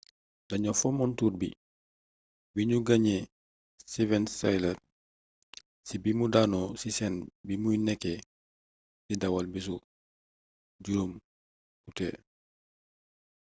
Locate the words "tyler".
4.39-4.77